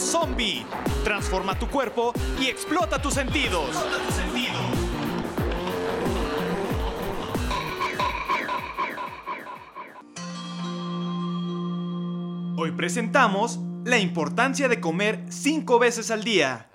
[0.00, 0.64] zombie.
[1.04, 3.70] Transforma tu cuerpo y explota tus sentidos.
[12.58, 16.70] Hoy presentamos la importancia de comer cinco veces al día.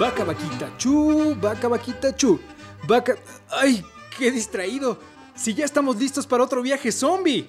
[0.00, 2.40] Vaca, vaquita, chu, vaca, vaquita, chu.
[2.88, 3.14] Vaca...
[3.50, 3.84] ¡Ay!
[4.16, 4.98] ¡Qué distraído!
[5.34, 7.48] Si ya estamos listos para otro viaje zombie.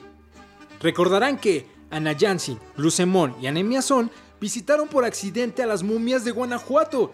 [0.79, 7.13] Recordarán que Ana Jansi, Lucemón y Anemiazón visitaron por accidente a las momias de Guanajuato.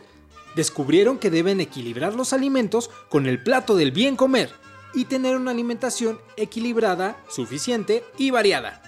[0.55, 4.52] Descubrieron que deben equilibrar los alimentos con el plato del bien comer
[4.93, 8.81] y tener una alimentación equilibrada, suficiente y variada.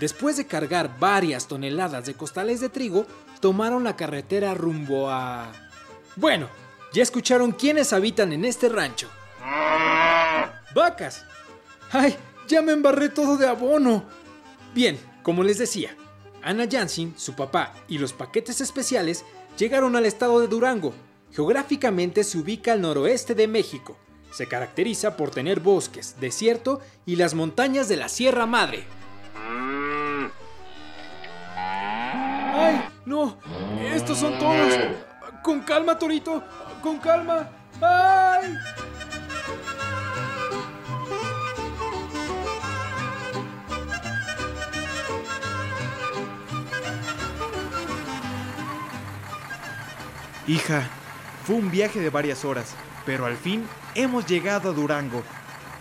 [0.00, 3.06] Después de cargar varias toneladas de costales de trigo,
[3.40, 5.52] tomaron la carretera rumbo a...
[6.16, 6.48] Bueno,
[6.92, 9.08] ya escucharon quiénes habitan en este rancho.
[10.74, 11.24] Vacas.
[11.92, 12.16] ¡Ay!
[12.48, 14.04] Ya me embarré todo de abono.
[14.74, 15.94] Bien, como les decía,
[16.42, 19.24] Ana Jansin, su papá y los paquetes especiales
[19.56, 20.94] llegaron al estado de Durango.
[21.32, 23.96] Geográficamente se ubica al noroeste de México.
[24.32, 28.84] Se caracteriza por tener bosques, desierto y las montañas de la Sierra Madre.
[31.56, 32.80] ¡Ay!
[33.04, 33.38] ¡No!
[33.92, 34.74] ¡Estos son todos!
[35.42, 36.42] ¡Con calma, Torito!
[36.82, 37.48] ¡Con calma!
[37.80, 38.56] ¡Ay!
[50.46, 50.88] Hija,
[51.44, 52.74] fue un viaje de varias horas,
[53.04, 55.22] pero al fin hemos llegado a Durango.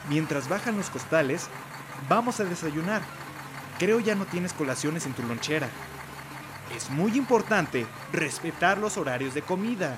[0.10, 1.48] Mientras bajan los costales,
[2.10, 3.02] vamos a desayunar.
[3.78, 5.70] Creo ya no tienes colaciones en tu lonchera.
[6.76, 9.98] Es muy importante respetar los horarios de comida.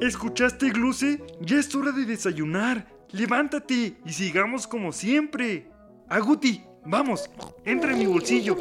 [0.00, 1.24] ¿Escuchaste, Gluce?
[1.40, 2.86] Ya es hora de desayunar.
[3.10, 5.70] Levántate y sigamos como siempre.
[6.08, 7.28] Aguti, vamos,
[7.64, 8.56] entra en mi bolsillo.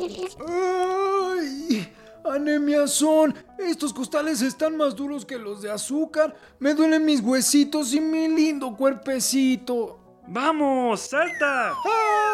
[0.48, 1.94] ¡Ay!
[2.26, 6.36] Anemiazón, estos costales están más duros que los de azúcar.
[6.60, 10.00] Me duelen mis huesitos y mi lindo cuerpecito.
[10.28, 11.70] ¡Vamos, salta!
[11.70, 12.33] ¡Ay!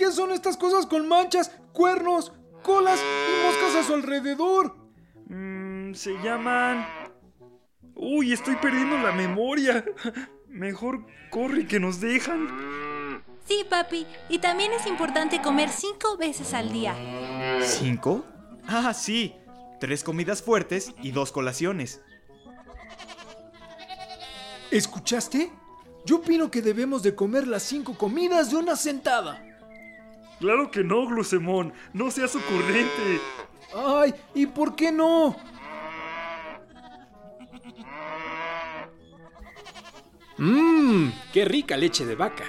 [0.00, 4.74] ¿Qué son estas cosas con manchas, cuernos, colas y moscas a su alrededor?
[5.26, 6.86] Mm, se llaman...
[7.94, 9.84] Uy, estoy perdiendo la memoria.
[10.48, 12.48] Mejor corre que nos dejan.
[13.44, 14.06] Sí, papi.
[14.30, 16.96] Y también es importante comer cinco veces al día.
[17.60, 18.24] ¿Cinco?
[18.66, 19.36] Ah, sí.
[19.80, 22.00] Tres comidas fuertes y dos colaciones.
[24.70, 25.52] ¿Escuchaste?
[26.06, 29.44] Yo opino que debemos de comer las cinco comidas de una sentada.
[30.40, 31.72] Claro que no, Glucemón.
[31.92, 33.20] No seas ocurrente.
[33.74, 35.36] Ay, ¿y por qué no?
[40.38, 42.44] Mmm, qué rica leche de vaca.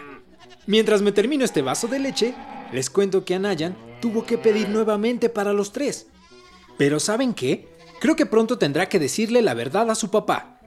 [0.66, 2.34] Mientras me termino este vaso de leche,
[2.72, 6.08] les cuento que Anayan tuvo que pedir nuevamente para los tres.
[6.78, 7.68] Pero ¿saben qué?
[8.00, 10.60] Creo que pronto tendrá que decirle la verdad a su papá.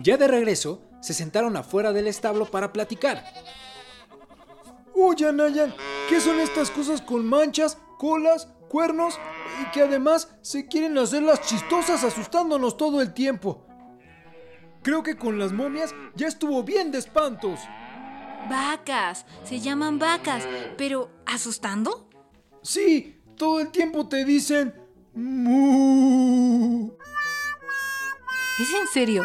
[0.00, 3.22] Ya de regreso, se sentaron afuera del establo para platicar.
[5.04, 5.74] Oye, Anayan,
[6.08, 9.18] ¿qué son estas cosas con manchas, colas, cuernos
[9.60, 13.66] y que además se quieren hacer las chistosas asustándonos todo el tiempo?
[14.84, 17.58] Creo que con las momias ya estuvo bien de espantos.
[18.48, 19.26] Vacas.
[19.42, 20.46] Se llaman vacas.
[20.78, 22.08] Pero, ¿asustando?
[22.62, 24.72] Sí, todo el tiempo te dicen...
[25.14, 26.92] "Mu".
[28.60, 29.24] ¿Es en serio?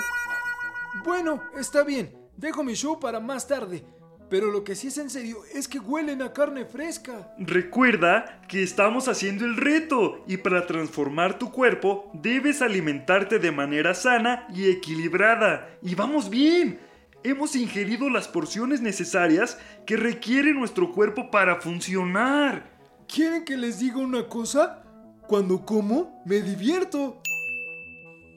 [1.05, 2.17] Bueno, está bien.
[2.35, 3.85] Dejo mi show para más tarde.
[4.29, 7.33] Pero lo que sí es en serio es que huelen a carne fresca.
[7.38, 13.94] Recuerda que estamos haciendo el reto y para transformar tu cuerpo debes alimentarte de manera
[13.94, 15.69] sana y equilibrada.
[15.81, 16.79] Y vamos bien.
[17.24, 22.77] Hemos ingerido las porciones necesarias que requiere nuestro cuerpo para funcionar.
[23.07, 24.83] ¿Quieren que les diga una cosa?
[25.27, 27.21] Cuando como, me divierto.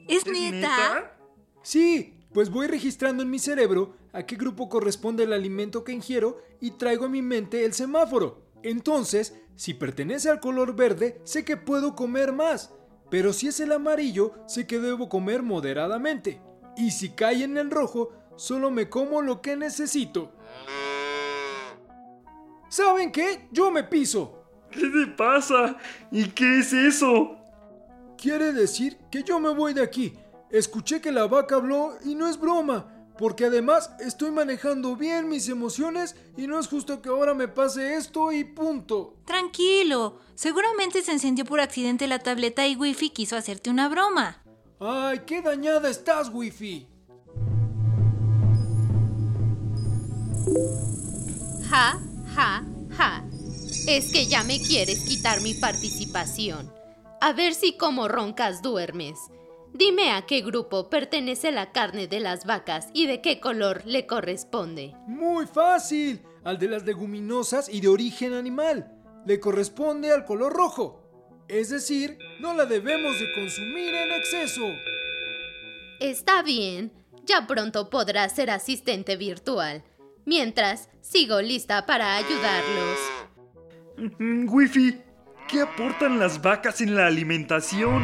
[0.07, 1.13] ¿Es, ¿Es neta?
[1.61, 6.41] Sí, pues voy registrando en mi cerebro a qué grupo corresponde el alimento que ingiero
[6.59, 8.41] y traigo a mi mente el semáforo.
[8.63, 12.73] Entonces, si pertenece al color verde, sé que puedo comer más.
[13.09, 16.41] Pero si es el amarillo, sé que debo comer moderadamente.
[16.77, 20.31] Y si cae en el rojo, solo me como lo que necesito.
[22.69, 23.49] ¿Saben qué?
[23.51, 24.45] Yo me piso.
[24.71, 25.77] ¿Qué te pasa?
[26.09, 27.35] ¿Y qué es eso?
[28.17, 30.17] Quiere decir que yo me voy de aquí.
[30.49, 33.00] Escuché que la vaca habló y no es broma.
[33.21, 37.95] Porque además estoy manejando bien mis emociones y no es justo que ahora me pase
[37.95, 39.13] esto y punto.
[39.25, 44.41] Tranquilo, seguramente se encendió por accidente la tableta y Wifi quiso hacerte una broma.
[44.79, 46.87] ¡Ay, qué dañada estás, Wifi!
[51.69, 51.99] Ja,
[52.33, 53.23] ja, ja.
[53.87, 56.73] Es que ya me quieres quitar mi participación.
[57.21, 59.19] A ver si como roncas duermes.
[59.73, 64.05] Dime a qué grupo pertenece la carne de las vacas y de qué color le
[64.05, 64.93] corresponde.
[65.07, 68.91] Muy fácil, al de las leguminosas y de origen animal.
[69.25, 71.01] Le corresponde al color rojo.
[71.47, 74.67] Es decir, no la debemos de consumir en exceso.
[75.99, 76.91] Está bien,
[77.25, 79.83] ya pronto podrás ser asistente virtual.
[80.25, 82.99] Mientras, sigo lista para ayudarlos.
[84.19, 85.01] Mm, Wifi,
[85.47, 88.03] ¿qué aportan las vacas en la alimentación?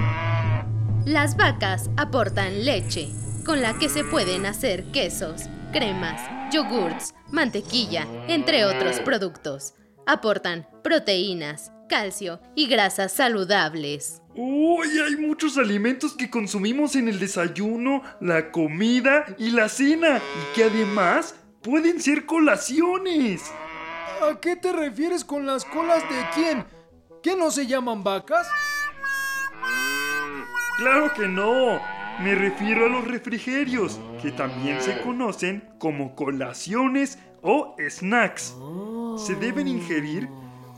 [1.07, 3.07] Las vacas aportan leche,
[3.45, 6.19] con la que se pueden hacer quesos, cremas,
[6.51, 9.73] yogurts, mantequilla, entre otros productos.
[10.05, 14.21] Aportan proteínas, calcio y grasas saludables.
[14.35, 14.99] ¡Uy!
[14.99, 20.65] hay muchos alimentos que consumimos en el desayuno, la comida y la cena, y que
[20.65, 23.43] además pueden ser colaciones.
[24.29, 26.65] ¿A qué te refieres con las colas de quién?
[27.23, 28.45] ¿Qué no se llaman vacas?
[30.77, 31.81] Claro que no.
[32.19, 38.55] Me refiero a los refrigerios, que también se conocen como colaciones o snacks.
[39.17, 40.27] Se deben ingerir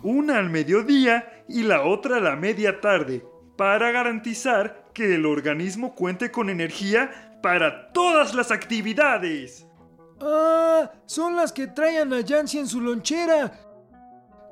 [0.03, 3.25] una al mediodía y la otra a la media tarde,
[3.57, 9.65] para garantizar que el organismo cuente con energía para todas las actividades.
[10.21, 13.51] Ah, son las que traen a Yancy en su lonchera.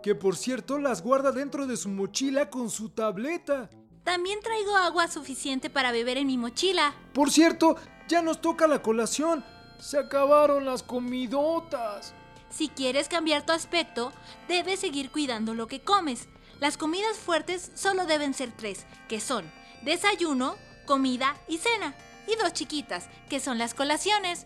[0.03, 3.69] Que por cierto las guarda dentro de su mochila con su tableta.
[4.07, 6.93] También traigo agua suficiente para beber en mi mochila.
[7.11, 7.75] Por cierto,
[8.07, 9.43] ya nos toca la colación.
[9.79, 12.13] Se acabaron las comidotas.
[12.49, 14.13] Si quieres cambiar tu aspecto,
[14.47, 16.29] debes seguir cuidando lo que comes.
[16.61, 19.43] Las comidas fuertes solo deben ser tres, que son
[19.81, 20.55] desayuno,
[20.85, 21.93] comida y cena.
[22.29, 24.45] Y dos chiquitas, que son las colaciones.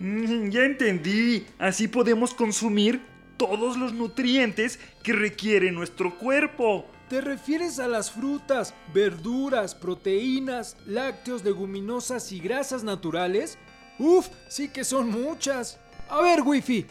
[0.00, 1.46] Mm, ya entendí.
[1.58, 3.00] Así podemos consumir
[3.38, 6.90] todos los nutrientes que requiere nuestro cuerpo.
[7.08, 13.58] ¿Te refieres a las frutas, verduras, proteínas, lácteos, leguminosas y grasas naturales?
[13.98, 15.78] Uf, sí que son muchas.
[16.08, 16.86] A ver, Wifi,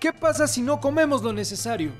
[0.00, 1.92] ¿qué pasa si no comemos lo necesario?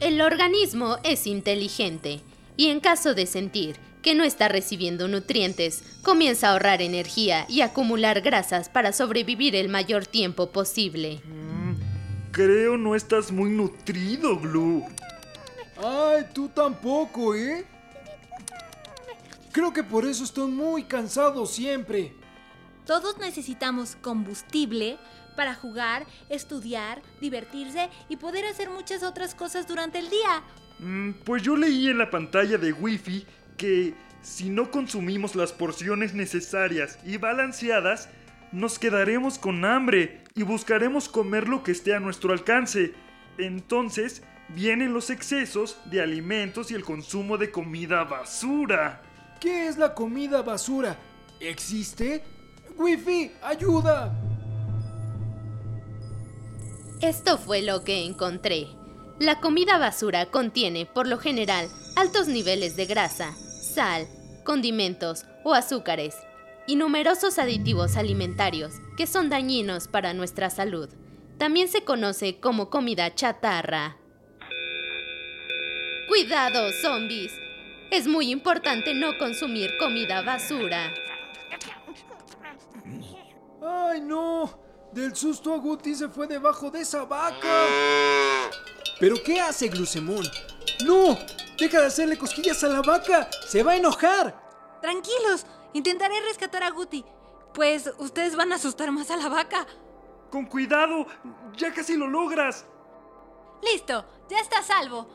[0.00, 2.22] El organismo es inteligente
[2.56, 7.62] y en caso de sentir que no está recibiendo nutrientes, comienza a ahorrar energía y
[7.62, 11.20] acumular grasas para sobrevivir el mayor tiempo posible.
[11.24, 11.74] Mm,
[12.30, 14.84] creo no estás muy nutrido, Glue.
[15.82, 17.64] Ay, tú tampoco, ¿eh?
[19.52, 22.12] Creo que por eso estoy muy cansado siempre.
[22.84, 24.98] Todos necesitamos combustible
[25.36, 30.42] para jugar, estudiar, divertirse y poder hacer muchas otras cosas durante el día.
[30.78, 33.26] Mm, pues yo leí en la pantalla de Wi-Fi
[33.56, 38.08] que si no consumimos las porciones necesarias y balanceadas,
[38.52, 42.92] nos quedaremos con hambre y buscaremos comer lo que esté a nuestro alcance.
[43.38, 49.02] Entonces, vienen los excesos de alimentos y el consumo de comida basura.
[49.40, 50.96] ¿Qué es la comida basura?
[51.40, 52.22] ¿Existe?
[52.76, 54.12] Wi-Fi, ayuda.
[57.00, 58.68] Esto fue lo que encontré.
[59.18, 64.06] La comida basura contiene, por lo general, altos niveles de grasa, sal,
[64.44, 66.16] condimentos o azúcares,
[66.66, 70.88] y numerosos aditivos alimentarios que son dañinos para nuestra salud.
[71.38, 73.96] También se conoce como comida chatarra.
[76.08, 77.32] Cuidado, zombies.
[77.90, 80.92] Es muy importante no consumir comida basura.
[83.62, 84.66] ¡Ay, no!
[84.92, 87.66] Del susto a Guti se fue debajo de esa vaca.
[89.00, 90.24] ¿Pero qué hace Glucemón?
[90.84, 91.18] ¡No!
[91.58, 93.28] ¡Deja de hacerle cosquillas a la vaca!
[93.46, 94.34] ¡Se va a enojar!
[94.80, 97.04] Tranquilos, intentaré rescatar a Guti.
[97.52, 99.66] Pues ustedes van a asustar más a la vaca.
[100.30, 101.06] Con cuidado,
[101.56, 102.66] ya casi lo logras.
[103.62, 105.08] Listo, ya está a salvo.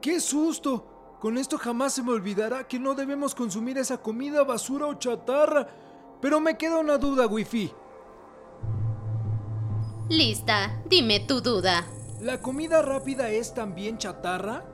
[0.00, 1.16] ¡Qué susto!
[1.20, 5.66] Con esto jamás se me olvidará que no debemos consumir esa comida basura o chatarra.
[6.20, 7.72] Pero me queda una duda, Wifi.
[10.08, 11.86] Lista, dime tu duda.
[12.20, 14.64] ¿La comida rápida es también chatarra?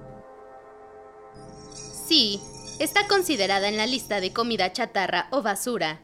[1.72, 2.40] Sí,
[2.78, 6.00] está considerada en la lista de comida chatarra o basura.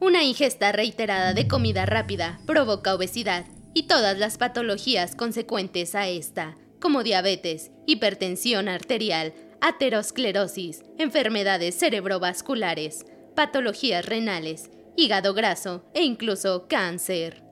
[0.00, 6.56] Una ingesta reiterada de comida rápida provoca obesidad y todas las patologías consecuentes a esta,
[6.80, 17.42] como diabetes, hipertensión arterial, aterosclerosis, enfermedades cerebrovasculares, patologías renales hígado graso e incluso cáncer.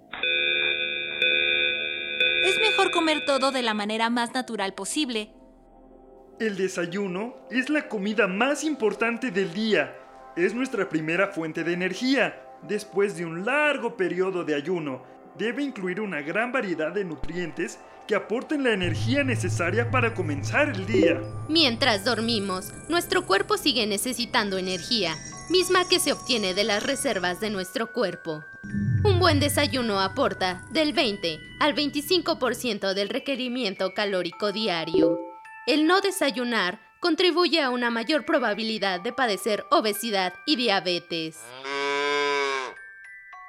[2.44, 5.30] Es mejor comer todo de la manera más natural posible.
[6.38, 9.96] El desayuno es la comida más importante del día.
[10.36, 12.40] Es nuestra primera fuente de energía.
[12.62, 15.02] Después de un largo periodo de ayuno,
[15.36, 20.86] debe incluir una gran variedad de nutrientes que aporten la energía necesaria para comenzar el
[20.86, 21.22] día.
[21.48, 25.14] Mientras dormimos, nuestro cuerpo sigue necesitando energía,
[25.50, 28.44] misma que se obtiene de las reservas de nuestro cuerpo.
[29.04, 35.18] Un buen desayuno aporta del 20 al 25% del requerimiento calórico diario.
[35.66, 41.38] El no desayunar contribuye a una mayor probabilidad de padecer obesidad y diabetes.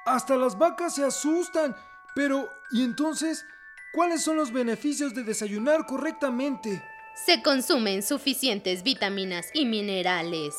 [0.05, 1.75] Hasta las vacas se asustan.
[2.13, 3.45] Pero, ¿y entonces?
[3.91, 6.83] ¿Cuáles son los beneficios de desayunar correctamente?
[7.25, 10.53] Se consumen suficientes vitaminas y minerales.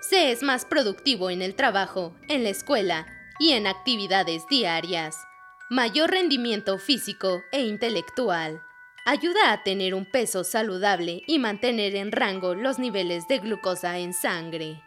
[0.00, 3.06] Se es más productivo en el trabajo, en la escuela
[3.38, 5.16] y en actividades diarias.
[5.70, 8.60] Mayor rendimiento físico e intelectual.
[9.04, 14.12] Ayuda a tener un peso saludable y mantener en rango los niveles de glucosa en
[14.12, 14.82] sangre.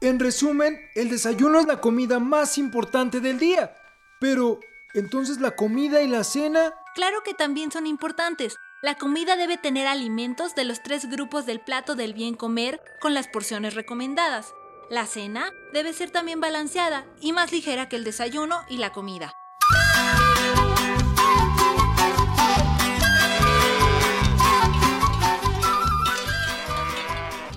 [0.00, 3.74] En resumen, el desayuno es la comida más importante del día.
[4.20, 4.60] Pero,
[4.94, 6.72] ¿entonces la comida y la cena?
[6.94, 8.56] Claro que también son importantes.
[8.82, 13.14] La comida debe tener alimentos de los tres grupos del plato del bien comer con
[13.14, 14.54] las porciones recomendadas.
[14.90, 19.32] La cena debe ser también balanceada y más ligera que el desayuno y la comida.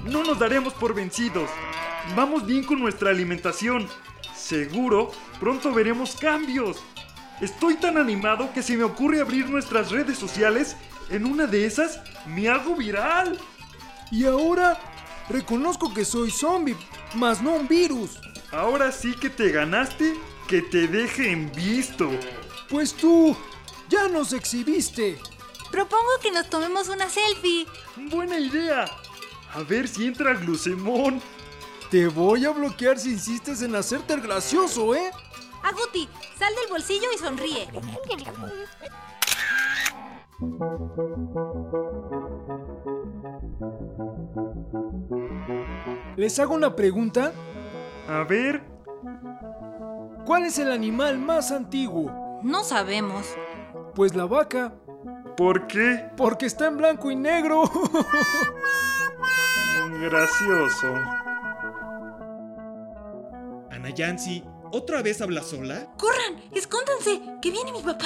[0.05, 1.49] No nos daremos por vencidos.
[2.15, 3.87] Vamos bien con nuestra alimentación.
[4.33, 6.81] Seguro, pronto veremos cambios.
[7.41, 10.75] Estoy tan animado que se me ocurre abrir nuestras redes sociales.
[11.09, 13.37] En una de esas me hago viral.
[14.11, 14.79] Y ahora
[15.29, 16.75] reconozco que soy zombie,
[17.13, 18.19] mas no un virus.
[18.51, 20.15] Ahora sí que te ganaste
[20.47, 22.09] que te deje en visto.
[22.69, 23.35] Pues tú
[23.89, 25.19] ya nos exhibiste.
[25.71, 27.67] Propongo que nos tomemos una selfie.
[28.09, 28.85] Buena idea.
[29.53, 31.21] A ver si entra Glucemón.
[31.91, 35.11] Te voy a bloquear si insistes en hacerte el gracioso, ¿eh?
[35.67, 37.67] Aguti, sal del bolsillo y sonríe.
[46.15, 47.31] Les hago una pregunta.
[48.07, 48.63] A ver,
[50.27, 52.41] ¿Cuál es el animal más antiguo?
[52.43, 53.33] No sabemos.
[53.95, 54.73] Pues la vaca,
[55.37, 56.09] ¿por qué?
[56.17, 57.63] porque está en blanco y negro.
[60.01, 60.93] Gracioso.
[63.71, 65.93] Ana Yancy, ¿otra vez habla sola?
[65.97, 66.41] ¡Corran!
[66.53, 67.21] ¡Escóndanse!
[67.41, 68.05] ¡Que viene mi papá!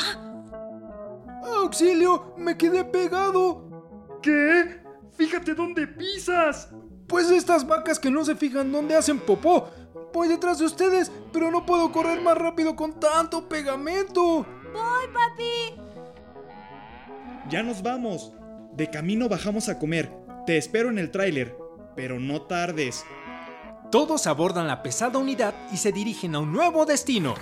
[1.44, 2.34] ¡Auxilio!
[2.38, 4.20] ¡Me quedé pegado!
[4.22, 4.82] ¿Qué?
[5.18, 6.70] Fíjate dónde pisas.
[7.08, 9.70] Pues estas vacas que no se fijan dónde hacen popó.
[10.14, 14.46] Voy detrás de ustedes, pero no puedo correr más rápido con tanto pegamento.
[14.74, 15.82] ¡Voy, papi!
[17.50, 18.34] Ya nos vamos.
[18.74, 20.12] De camino bajamos a comer.
[20.46, 21.58] Te espero en el tráiler,
[21.96, 23.04] pero no tardes.
[23.92, 27.36] Todos abordan la pesada unidad y se dirigen a un nuevo destino.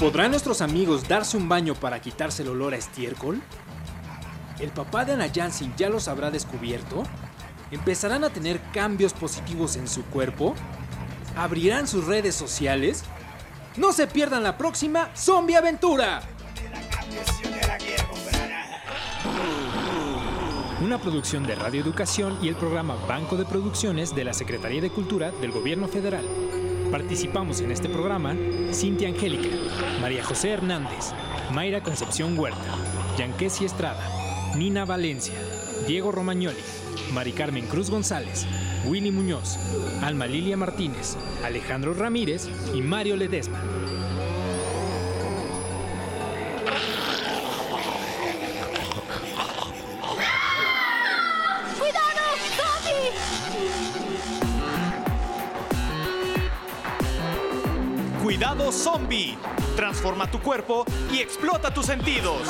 [0.00, 3.40] ¿Podrán nuestros amigos darse un baño para quitarse el olor a estiércol?
[4.58, 7.04] ¿El papá de Ana Jansen ya los habrá descubierto?
[7.70, 10.56] ¿Empezarán a tener cambios positivos en su cuerpo?
[11.36, 13.04] ¿Abrirán sus redes sociales?
[13.78, 16.20] No se pierdan la próxima Zombie Aventura.
[20.82, 24.90] Una producción de Radio Educación y el programa Banco de Producciones de la Secretaría de
[24.90, 26.24] Cultura del Gobierno Federal.
[26.90, 28.34] Participamos en este programa
[28.72, 29.56] Cintia Angélica,
[30.00, 31.12] María José Hernández,
[31.52, 32.74] Mayra Concepción Huerta,
[33.16, 34.02] Yanquesi Estrada,
[34.56, 35.34] Nina Valencia,
[35.86, 36.58] Diego Romagnoli,
[37.12, 38.44] Mari Carmen Cruz González,
[38.84, 39.58] Willy Muñoz,
[40.02, 43.62] Alma Lilia Martínez, Alejandro Ramírez y Mario Ledesma.
[58.22, 59.38] Cuidado zombie.
[59.74, 62.42] Transforma tu cuerpo y explota tus sentidos.